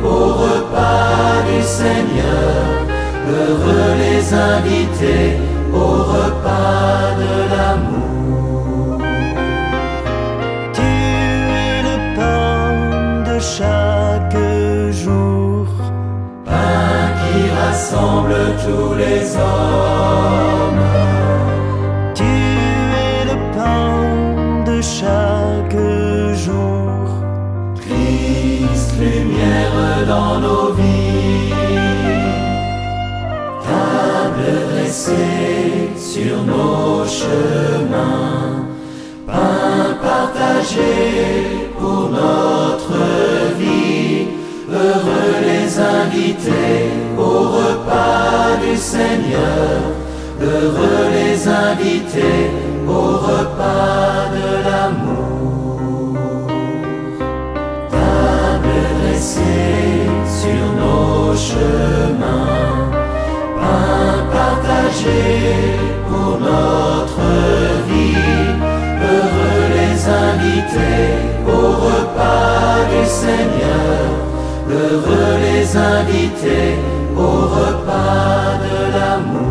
[0.03, 2.61] au repas du Seigneur.
[3.29, 5.37] Heureux les invités
[5.73, 9.01] au repas de l'amour.
[10.73, 14.37] Tu es le pain de chaque
[15.03, 15.67] jour,
[16.45, 18.35] pain qui rassemble
[18.65, 19.90] tous les hommes
[35.03, 38.67] Sur nos chemins,
[39.25, 42.93] pain partagé pour notre
[43.57, 44.27] vie.
[44.69, 49.81] Heureux les invités au repas du Seigneur.
[50.39, 52.51] Heureux les invités
[52.87, 56.19] au repas de l'amour.
[57.89, 62.91] Table dressée sur nos chemins,
[63.59, 64.10] pain
[66.09, 67.21] pour notre
[67.87, 68.15] vie.
[69.13, 71.07] Heureux les invités
[71.47, 74.01] au repas du Seigneur.
[74.69, 76.75] Heureux les invités
[77.17, 79.41] au repas de l'amour.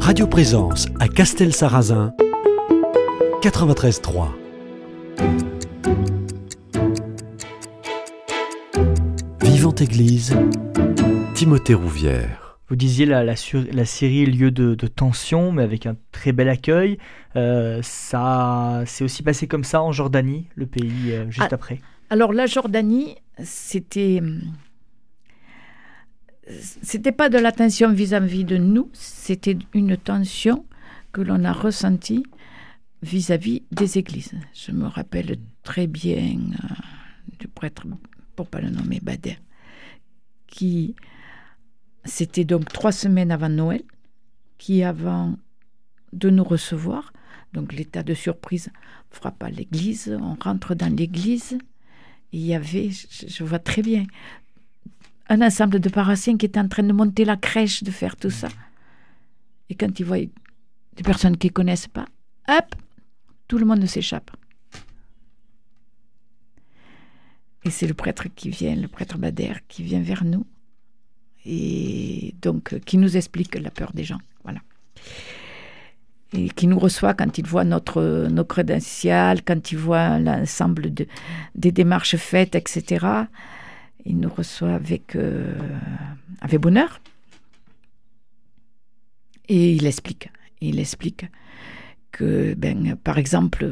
[0.00, 2.12] Radio Présence à Castel-Sarrazin,
[3.42, 4.41] 93.3.
[9.82, 10.36] Église,
[11.34, 12.58] Timothée Rouvière.
[12.68, 16.30] Vous disiez la, la, sur- la série lieu de, de tension, mais avec un très
[16.30, 16.98] bel accueil.
[17.34, 21.54] Euh, ça s'est aussi passé comme ça en Jordanie, le pays euh, juste Ah.
[21.56, 21.80] après.
[22.10, 24.22] Alors la Jordanie, c'était
[26.82, 30.64] c'était pas de la tension vis-à-vis de nous, c'était une tension
[31.12, 32.22] que l'on a ressentie
[33.02, 34.34] vis-à-vis des églises.
[34.54, 36.74] Je me rappelle très bien euh,
[37.40, 37.84] du prêtre,
[38.36, 39.38] pour pas le nommer Bader,
[40.52, 40.94] qui
[42.04, 43.82] c'était donc trois semaines avant Noël,
[44.58, 45.34] qui avant
[46.12, 47.12] de nous recevoir,
[47.52, 48.70] donc l'état de surprise
[49.10, 51.58] frappe à l'église, on rentre dans l'église,
[52.32, 54.04] il y avait, je, vois très bien,
[55.28, 58.30] un ensemble de paroissiens qui étaient en train de monter la crèche, de faire tout
[58.30, 58.48] ça.
[59.70, 62.06] Et quand ils voient des personnes qu'ils connaissent pas,
[62.48, 62.74] hop,
[63.48, 64.30] tout le monde s'échappe.
[67.64, 70.44] Et c'est le prêtre qui vient, le prêtre Bader, qui vient vers nous
[71.44, 74.20] et donc euh, qui nous explique la peur des gens.
[74.44, 74.60] Voilà.
[76.32, 81.06] Et qui nous reçoit quand il voit notre, nos crédentials, quand il voit l'ensemble de,
[81.54, 83.06] des démarches faites, etc.
[84.06, 85.52] Il nous reçoit avec, euh,
[86.40, 87.00] avec bonheur.
[89.48, 90.30] Et il explique.
[90.60, 91.26] Il explique
[92.12, 93.68] que, ben, par exemple,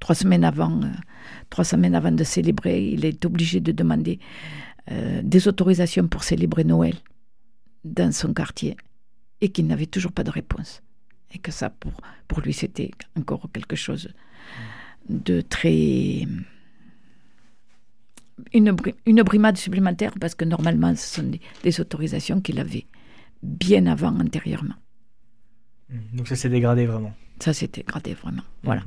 [0.00, 0.86] trois semaines avant, euh,
[1.50, 4.18] trois semaines avant de célébrer, il est obligé de demander
[4.90, 6.94] euh, des autorisations pour célébrer Noël
[7.84, 8.76] dans son quartier
[9.40, 10.82] et qu'il n'avait toujours pas de réponse.
[11.32, 11.92] Et que ça, pour,
[12.26, 14.08] pour lui, c'était encore quelque chose
[15.08, 16.26] de très...
[18.54, 22.86] Une, bri- une brimade supplémentaire parce que normalement, ce sont des, des autorisations qu'il avait
[23.42, 24.74] bien avant, antérieurement.
[26.12, 27.12] Donc ça s'est dégradé vraiment.
[27.40, 28.42] Ça, c'était gradé vraiment.
[28.62, 28.82] Voilà.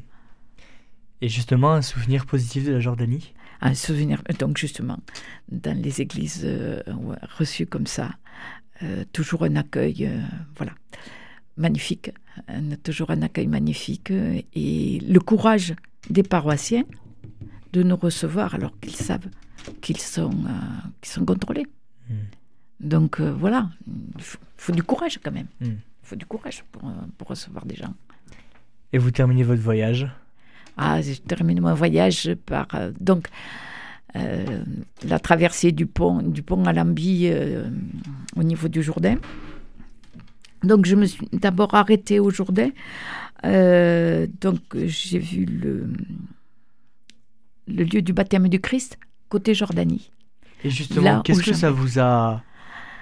[1.22, 3.34] Et justement, un souvenir positif de la Jordanie?
[3.62, 4.24] Un souvenir.
[4.40, 5.00] Donc justement,
[5.52, 6.82] dans les églises euh,
[7.38, 8.10] reçues comme ça,
[8.82, 10.20] euh, toujours un accueil, euh,
[10.58, 10.74] voilà,
[11.58, 12.12] magnifique,
[12.48, 15.76] un- toujours un accueil magnifique euh, et le courage
[16.10, 16.86] des paroissiens
[17.74, 19.28] de nous recevoir alors qu'ils savent
[19.82, 20.32] qu'ils sont,
[21.02, 21.68] qu'ils sont contrôlés.
[22.10, 22.14] Mm.
[22.80, 23.70] Donc voilà,
[24.18, 25.46] il faut, faut du courage quand même.
[25.60, 25.66] Mm.
[25.68, 26.82] Il faut du courage pour,
[27.18, 27.94] pour recevoir des gens.
[28.92, 30.08] Et vous terminez votre voyage?
[30.84, 33.28] Ah, je termine mon voyage par euh, donc
[34.16, 34.64] euh,
[35.08, 37.70] la traversée du pont du pont à euh,
[38.36, 39.18] au niveau du Jourdain.
[40.64, 42.70] Donc je me suis d'abord arrêtée au Jourdain.
[43.46, 45.94] Euh, donc j'ai vu le
[47.68, 48.98] le lieu du baptême du Christ
[49.30, 50.10] côté Jordanie.
[50.64, 52.42] Et justement, qu'est-ce que ça vous a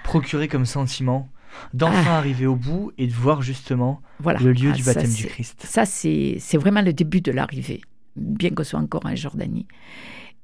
[0.04, 1.30] procuré comme sentiment?
[1.74, 4.38] D'enfin arriver au bout et de voir justement Voilà.
[4.40, 7.80] le lieu Ah, du ça, baptême du Christ Ça, c'est vraiment le début de l'arrivée,
[8.16, 9.66] bien qu'on soit encore en Jordanie.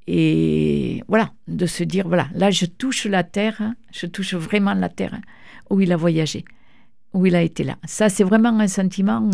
[0.07, 4.89] Et voilà, de se dire, voilà, là, je touche la terre, je touche vraiment la
[4.89, 5.19] terre
[5.69, 6.45] où il a voyagé,
[7.13, 7.77] où il a été là.
[7.85, 9.29] Ça, c'est vraiment un sentiment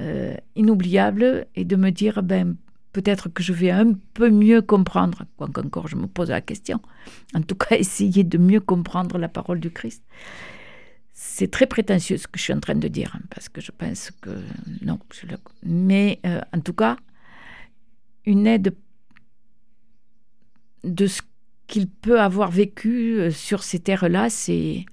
[0.00, 2.56] euh, inoubliable et de me dire, ben,
[2.92, 6.80] peut-être que je vais un peu mieux comprendre, quoiqu'encore je me pose la question,
[7.34, 10.02] en tout cas, essayer de mieux comprendre la parole du Christ.
[11.16, 13.70] C'est très prétentieux ce que je suis en train de dire, hein, parce que je
[13.70, 14.42] pense que
[14.82, 14.98] non.
[15.12, 16.96] je le- Mais euh, en tout cas,
[18.26, 18.74] une aide
[20.82, 21.22] de ce
[21.68, 24.84] qu'il peut avoir vécu euh, sur ces terres-là, c'est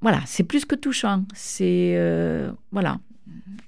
[0.00, 1.24] voilà, c'est plus que touchant.
[1.34, 3.00] C'est euh, voilà,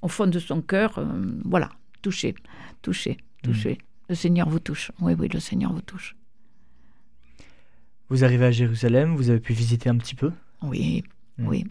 [0.03, 1.05] au fond de son cœur, euh,
[1.45, 1.71] voilà,
[2.03, 2.35] touché,
[2.83, 3.73] touché, touché.
[3.75, 3.85] Mm.
[4.11, 4.91] Le Seigneur vous touche.
[5.01, 6.17] Oui, oui, le Seigneur vous touche.
[8.11, 11.05] Vous arrivez à Jérusalem, vous avez pu visiter un petit peu Oui,
[11.39, 11.47] mm.
[11.47, 11.65] oui.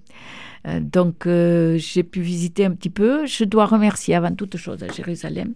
[0.81, 3.25] donc j'ai pu visiter un petit peu.
[3.25, 5.53] Je dois remercier avant toute chose à Jérusalem.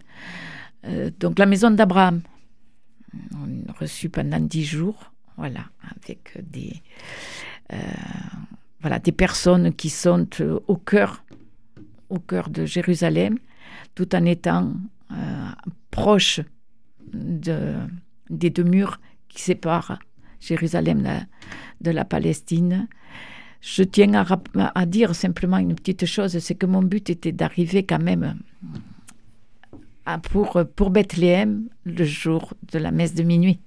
[1.18, 2.20] donc la maison d'Abraham,
[3.32, 5.64] on a reçu pendant dix jours, voilà,
[5.96, 6.82] avec des,
[7.72, 7.76] euh,
[8.80, 11.24] voilà, des personnes qui sont euh, au cœur,
[12.08, 13.38] au cœur de Jérusalem,
[13.94, 14.72] tout en étant
[15.12, 15.50] euh,
[15.90, 16.40] proches
[17.12, 17.74] de,
[18.30, 19.98] des deux murs qui séparent
[20.46, 21.26] Jérusalem
[21.80, 22.88] de, la Palestine.
[23.60, 24.26] Je tiens à,
[24.74, 28.36] à, dire simplement une petite chose, c'est que mon but était d'arriver quand même
[30.30, 33.60] pour, pour Bethléem le jour de la messe de minuit.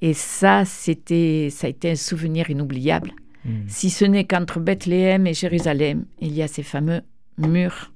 [0.00, 3.12] Et ça, c'était, ça a été un souvenir inoubliable.
[3.44, 3.62] Hmm.
[3.68, 7.00] Si ce n'est qu'entre Bethléem et Jérusalem, il y a ces fameux
[7.38, 7.92] murs,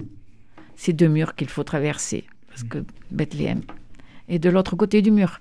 [0.74, 3.60] ces deux murs qu'il faut traverser, parce que Bethléem
[4.28, 5.40] est de l'autre côté du mur.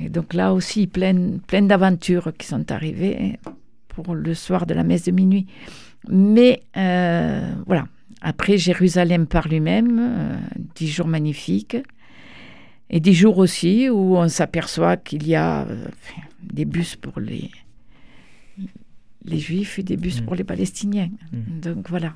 [0.00, 3.38] Et donc là aussi, plein, plein d'aventures qui sont arrivées
[3.88, 5.46] pour le soir de la messe de minuit.
[6.08, 7.88] Mais euh, voilà,
[8.20, 10.36] après Jérusalem par lui-même, euh,
[10.74, 11.76] dix jours magnifiques.
[12.88, 15.88] Et des jours aussi où on s'aperçoit qu'il y a euh,
[16.40, 17.50] des bus pour les,
[19.24, 20.24] les Juifs et des bus mm.
[20.24, 21.10] pour les Palestiniens.
[21.32, 21.60] Mm.
[21.60, 22.14] Donc voilà.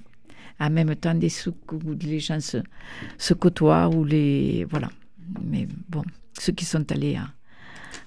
[0.60, 2.58] En même temps, des souks où les gens se,
[3.16, 4.66] se, côtoient, ou les.
[4.68, 4.90] Voilà.
[5.42, 6.04] Mais bon,
[6.38, 7.32] ceux qui sont allés à,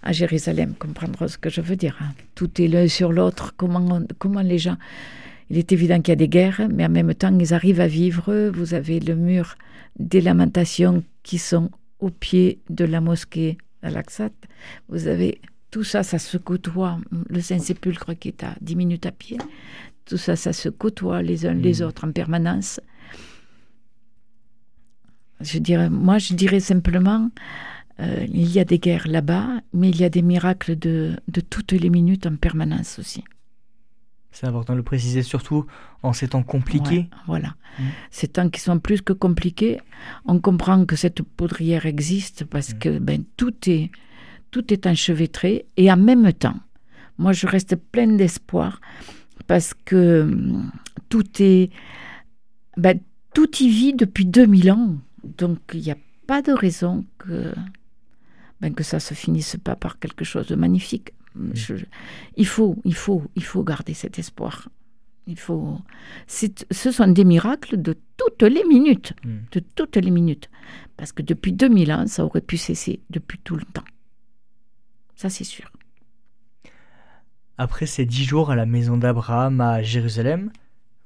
[0.02, 1.98] à Jérusalem comprendront ce que je veux dire.
[2.02, 2.14] Hein.
[2.36, 3.54] Tout est l'un sur l'autre.
[3.58, 4.78] Comment, comment les gens.
[5.50, 7.88] Il est évident qu'il y a des guerres, mais en même temps, ils arrivent à
[7.88, 8.50] vivre.
[8.54, 9.56] Vous avez le mur
[10.00, 11.70] des lamentations qui sont
[12.00, 14.30] au pied de la mosquée Al-Aqsa.
[14.90, 15.42] Vous avez
[15.72, 17.00] tout ça, ça se côtoie.
[17.30, 19.38] Le Saint-Sépulcre qui est à 10 minutes à pied.
[20.06, 21.86] Tout ça, ça se côtoie les uns les mmh.
[21.86, 22.80] autres en permanence.
[25.42, 27.30] Je dirais, moi, je dirais simplement,
[28.00, 31.42] euh, il y a des guerres là-bas, mais il y a des miracles de, de
[31.42, 33.24] toutes les minutes en permanence aussi.
[34.32, 35.68] C'est important de le préciser, surtout
[36.02, 37.08] en ces temps compliqués.
[37.28, 37.56] voilà.
[37.78, 37.84] Mmh.
[38.10, 39.80] Ces temps qui sont plus que compliqués,
[40.26, 42.80] on comprend que cette poudrière existe parce mmh.
[42.80, 43.92] que ben, tout, est,
[44.50, 46.60] tout est enchevêtré et en même temps,
[47.20, 48.82] moi je reste pleine d'espoir
[49.46, 50.72] parce que mmh,
[51.10, 51.70] tout est.
[52.76, 53.00] Ben,
[53.36, 54.96] tout y vit depuis 2000 ans.
[55.38, 57.54] Donc il n'y a pas de raison que,
[58.64, 61.12] ben, que ça ne se finisse pas par quelque chose de magnifique.
[61.36, 61.52] Mm.
[62.38, 64.70] il faut, il faut, il faut garder cet espoir.
[65.28, 65.80] Il faut.
[66.28, 69.38] Ce sont des miracles de toutes les minutes, mm.
[69.52, 70.50] de toutes les minutes,
[70.96, 73.84] parce que depuis 2000 ans, ça aurait pu cesser depuis tout le temps.
[75.16, 75.70] Ça, c'est sûr.
[77.58, 80.52] Après ces dix jours à la maison d'Abraham à Jérusalem,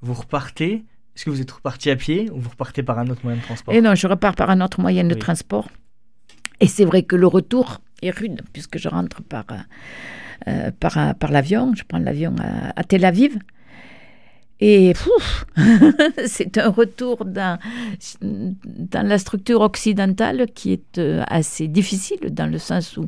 [0.02, 0.86] vous repartez.
[1.16, 3.44] Est-ce que vous êtes reparti à pied ou vous repartez par un autre moyen de
[3.44, 3.74] transport?
[3.74, 5.68] Et eh non, je repars par un autre moyen de transport.
[6.60, 9.46] Et c'est vrai que le retour est rude, puisque je rentre par,
[10.48, 11.74] euh, par, par l'avion.
[11.76, 12.36] Je prends l'avion
[12.76, 13.38] à, Tel Aviv.
[14.60, 14.94] Et
[16.26, 17.60] c'est un retour dans,
[18.22, 23.08] dans la structure occidentale qui est euh, assez difficile, dans le sens où,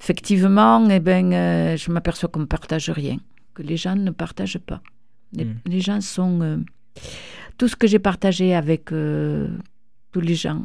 [0.00, 3.18] effectivement, eh ben, euh, je m'aperçois qu'on ne partage rien,
[3.54, 4.80] que les gens ne partagent pas.
[5.32, 5.80] Les, hmm.
[5.80, 6.64] gens sont...
[7.56, 10.62] tout ce que j'ai partagé avec tous les gens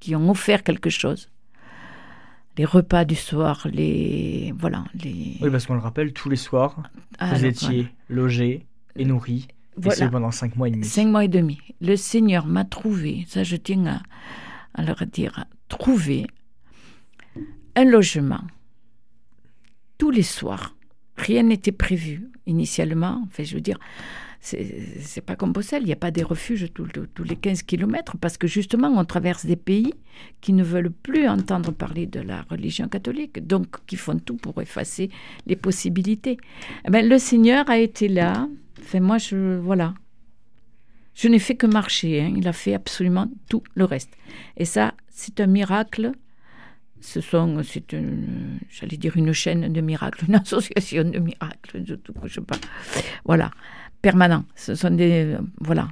[0.00, 1.30] qui ont offert quelque chose,
[2.58, 5.36] les repas du soir, les voilà les.
[5.40, 6.82] Oui, parce qu'on le rappelle, tous les soirs,
[7.20, 9.48] vous étiez logé et nourri.
[9.76, 10.06] Voilà.
[10.06, 10.84] Et pendant cinq mois et demi.
[10.84, 11.58] Cinq mois et demi.
[11.80, 14.02] Le Seigneur m'a trouvé, ça je tiens à,
[14.74, 16.26] à leur dire, trouvé
[17.76, 18.42] un logement
[19.96, 20.74] tous les soirs.
[21.16, 23.22] Rien n'était prévu initialement.
[23.26, 23.78] Enfin, je veux dire,
[24.40, 28.38] c'est pas comme Bruxelles, il n'y a pas des refuges tous les 15 kilomètres, parce
[28.38, 29.92] que justement, on traverse des pays
[30.40, 34.60] qui ne veulent plus entendre parler de la religion catholique, donc qui font tout pour
[34.62, 35.10] effacer
[35.46, 36.38] les possibilités.
[36.86, 38.48] Eh ben, le Seigneur a été là.
[38.80, 39.92] Enfin, moi, je, voilà.
[41.14, 42.22] Je n'ai fait que marcher.
[42.22, 42.34] Hein.
[42.34, 44.12] Il a fait absolument tout le reste.
[44.56, 46.12] Et ça, c'est un miracle.
[47.02, 47.94] Ce sont, c'est
[48.70, 52.60] j'allais dire une chaîne de miracles, une association de miracles, de tout je parle.
[53.24, 53.50] Voilà
[54.02, 54.44] permanent.
[54.54, 55.36] Ce sont des.
[55.60, 55.88] Voilà.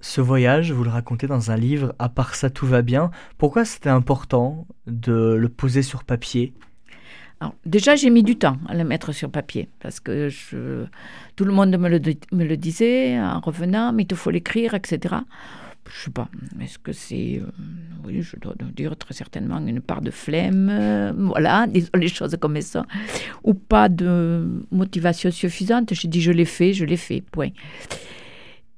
[0.00, 3.10] Ce voyage, vous le racontez dans un livre, à part ça tout va bien.
[3.36, 6.54] Pourquoi c'était important de le poser sur papier?
[7.40, 10.84] Alors, déjà, j'ai mis du temps à le mettre sur papier parce que je,
[11.36, 12.00] tout le monde me le,
[12.32, 15.16] me le disait en revenant, mais il te faut l'écrire, etc.
[15.92, 16.28] Je sais pas,
[16.60, 17.50] est-ce que c'est, euh,
[18.04, 22.36] oui, je dois dire très certainement une part de flemme, euh, voilà, des, les choses
[22.40, 22.86] comme ça,
[23.42, 25.92] ou pas de motivation suffisante.
[25.92, 27.50] J'ai dit, je l'ai fait, je l'ai fait, point.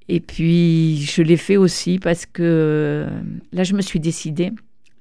[0.08, 4.52] Et puis, je l'ai fait aussi parce que euh, là, je me suis décidée.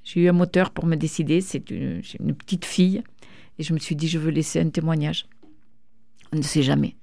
[0.03, 1.41] J'ai eu un moteur pour me décider.
[1.41, 2.01] C'est une,
[2.35, 3.03] petite fille.
[3.59, 5.25] Et je me suis dit, je veux laisser un témoignage.
[6.33, 6.95] On ne sait jamais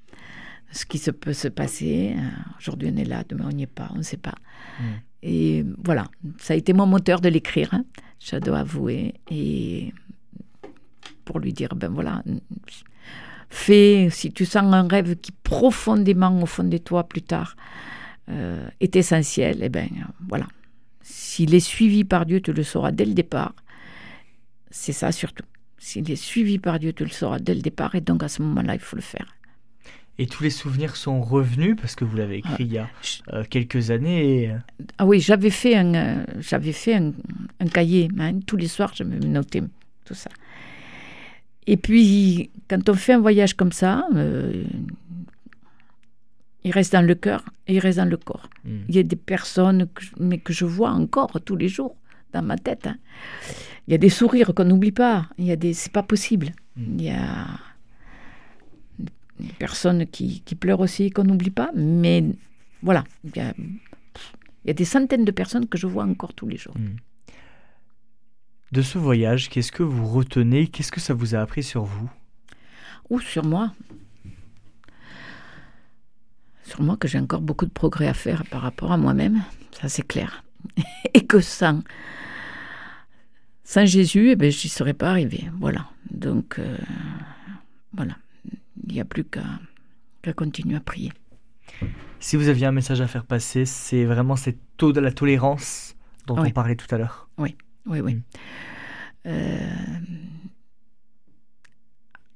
[0.70, 2.14] ce qui se peut se passer.
[2.16, 2.20] Euh,
[2.58, 4.34] Aujourd'hui, on est là, demain, on n'y est pas, on ne sait pas.
[4.80, 4.84] Mm.
[5.22, 6.04] Et voilà,
[6.38, 7.84] ça a été mon moteur de l'écrire, hein,
[8.20, 9.14] je dois avouer.
[9.30, 9.92] Et
[11.24, 12.22] pour lui dire, ben voilà,
[13.48, 17.56] fais, si tu sens un rêve qui profondément au fond de toi plus tard
[18.28, 19.88] euh, est essentiel, et ben
[20.28, 20.46] voilà.
[21.02, 23.54] S'il est suivi par Dieu, tu le sauras dès le départ.
[24.70, 25.44] C'est ça surtout.
[25.78, 27.94] S'il est suivi par Dieu, tu le sauras dès le départ.
[27.94, 29.37] Et donc à ce moment-là, il faut le faire.
[30.20, 32.88] Et tous les souvenirs sont revenus parce que vous l'avez écrit il y a
[33.32, 34.42] euh, quelques années.
[34.42, 34.50] Et...
[34.50, 34.56] euh,
[34.98, 37.12] Ah oui, j'avais fait un, euh, j'avais fait un,
[37.60, 38.08] un cahier.
[38.18, 38.40] hein.
[38.46, 39.62] Tous les soirs, je me notais
[40.04, 40.30] tout ça.
[41.68, 44.64] Et puis, quand on fait un voyage comme ça, euh,
[46.64, 48.48] il reste dans le cœur et il reste dans le corps.
[48.64, 48.78] mm.
[48.88, 51.94] Il y a des personnes que mais que je vois encore tous les jours
[52.32, 52.86] dans ma tête.
[52.88, 52.96] hein.
[53.86, 55.26] Il y a des sourires qu'on n'oublie pas.
[55.38, 56.48] Il y a des, c'est pas possible.
[56.76, 56.82] Mm.
[56.98, 57.46] Il y a
[59.40, 61.70] des personnes qui, qui pleurent aussi qu'on n'oublie pas.
[61.74, 62.24] Mais
[62.82, 66.34] voilà, il y a, il y a des centaines de personnes que je vois encore
[66.34, 66.74] tous les jours.
[68.72, 70.66] De ce voyage, qu'est-ce que vous retenez?
[70.66, 72.10] Qu'est-ce que ça vous a appris sur vous?
[73.08, 73.72] Ou sur moi?
[76.64, 79.42] Sur moi que j'ai encore beaucoup de progrès à faire par rapport à moi-même.
[79.80, 80.44] Ça, c'est clair.
[81.14, 81.82] Et que sans,
[83.64, 85.48] sans Jésus, eh ben, j'y serais pas arrivé.
[85.58, 85.86] Voilà.
[86.10, 86.76] Donc, euh,
[87.94, 88.16] voilà.
[88.86, 91.12] Il n'y a plus qu'à continuer à prier.
[92.20, 95.94] Si vous aviez un message à faire passer, c'est vraiment cet taux de la tolérance
[96.26, 96.52] dont on Oui.
[96.52, 97.28] parlait tout à l'heure.
[97.38, 97.56] Oui,
[97.86, 98.14] oui.
[98.14, 98.22] Mm.
[99.26, 99.68] Euh,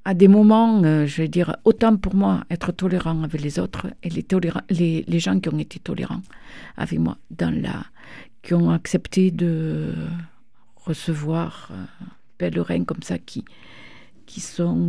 [0.05, 3.86] à des moments, euh, je vais dire, autant pour moi être tolérant avec les autres
[4.03, 4.26] et les,
[4.70, 6.22] les, les gens qui ont été tolérants
[6.76, 7.84] avec moi, dans la,
[8.43, 9.95] qui ont accepté de
[10.76, 11.84] recevoir euh,
[12.38, 13.45] pèlerins comme ça qui,
[14.26, 14.88] qui sont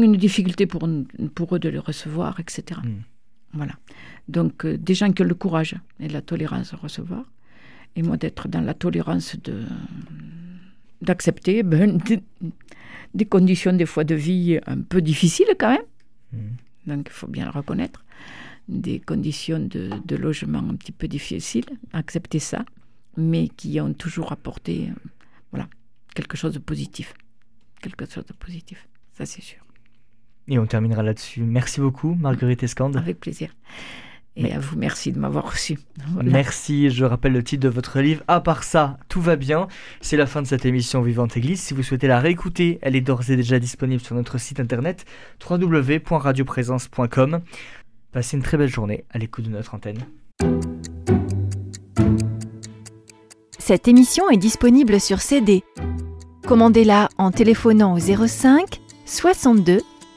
[0.00, 0.88] une difficulté pour,
[1.34, 2.80] pour eux de les recevoir, etc.
[2.82, 2.88] Mm.
[3.54, 3.72] Voilà.
[4.28, 7.24] Donc, euh, des gens qui ont le courage et la tolérance à recevoir,
[7.96, 9.64] et moi d'être dans la tolérance de
[11.02, 12.22] d'accepter ben, des,
[13.14, 15.86] des conditions des fois de vie un peu difficiles quand même.
[16.32, 16.92] Mm.
[16.94, 18.04] Donc, il faut bien le reconnaître.
[18.68, 22.64] Des conditions de, de logement un petit peu difficiles, accepter ça,
[23.16, 25.10] mais qui ont toujours apporté euh,
[25.50, 25.68] voilà,
[26.14, 27.14] quelque chose de positif.
[27.82, 29.58] Quelque chose de positif, ça c'est sûr.
[30.48, 31.42] Et on terminera là-dessus.
[31.42, 32.96] Merci beaucoup, Marguerite Escande.
[32.96, 33.50] Avec plaisir.
[34.34, 35.78] Et Mais- à vous, merci de m'avoir reçu.
[36.14, 36.30] Voilà.
[36.30, 38.22] Merci, je rappelle le titre de votre livre.
[38.28, 39.68] À part ça, tout va bien.
[40.00, 41.60] C'est la fin de cette émission Vivante Église.
[41.60, 45.04] Si vous souhaitez la réécouter, elle est d'ores et déjà disponible sur notre site internet
[45.48, 47.40] www.radioprésence.com.
[48.10, 49.98] Passez une très belle journée à l'écoute de notre antenne.
[53.58, 55.62] Cette émission est disponible sur CD.
[56.46, 59.78] Commandez-la en téléphonant au 05 62